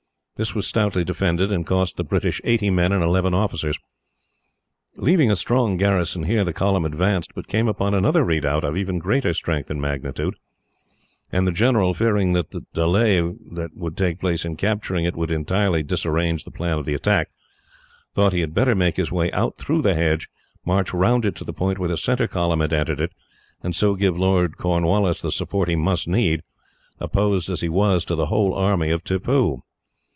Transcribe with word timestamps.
This 0.37 0.55
was 0.55 0.65
stoutly 0.65 1.03
defended, 1.03 1.51
and 1.51 1.67
cost 1.67 1.97
the 1.97 2.03
British 2.03 2.41
eighty 2.43 2.71
men 2.71 2.91
and 2.91 3.03
eleven 3.03 3.31
officers. 3.35 3.77
Leaving 4.97 5.29
a 5.29 5.35
strong 5.35 5.77
garrison 5.77 6.23
here, 6.23 6.43
the 6.43 6.51
column 6.51 6.83
advanced, 6.83 7.35
but 7.35 7.47
came 7.47 7.67
upon 7.67 7.93
another 7.93 8.23
redoubt, 8.23 8.63
of 8.63 8.75
even 8.75 8.97
greater 8.97 9.35
strength 9.35 9.69
and 9.69 9.79
magnitude; 9.79 10.33
and 11.31 11.45
the 11.47 11.51
general, 11.51 11.93
fearing 11.93 12.33
that 12.33 12.49
the 12.49 12.65
delay 12.73 13.19
that 13.51 13.75
would 13.77 13.95
take 13.95 14.17
place 14.17 14.43
in 14.43 14.55
capturing 14.55 15.05
it 15.05 15.15
would 15.15 15.29
entirely 15.29 15.83
disarrange 15.83 16.43
the 16.43 16.49
plan 16.49 16.79
of 16.79 16.85
the 16.85 16.95
attack, 16.95 17.29
thought 18.15 18.33
he 18.33 18.39
had 18.41 18.55
better 18.55 18.73
make 18.73 18.97
his 18.97 19.11
way 19.11 19.31
out 19.33 19.57
through 19.59 19.83
the 19.83 19.93
hedge, 19.93 20.27
march 20.65 20.91
round 20.91 21.23
it 21.23 21.35
to 21.35 21.43
the 21.43 21.53
point 21.53 21.77
where 21.77 21.89
the 21.89 21.97
centre 21.97 22.27
column 22.27 22.61
had 22.61 22.73
entered 22.73 22.99
it, 22.99 23.11
and 23.61 23.75
so 23.75 23.93
give 23.93 24.17
Lord 24.17 24.57
Cornwallis 24.57 25.21
the 25.21 25.31
support 25.31 25.69
he 25.69 25.75
must 25.75 26.07
need, 26.07 26.41
opposed 26.99 27.47
as 27.47 27.61
he 27.61 27.69
was 27.69 28.03
to 28.05 28.15
the 28.15 28.25
whole 28.25 28.55
army 28.55 28.89
of 28.89 29.03
Tippoo. 29.03 29.59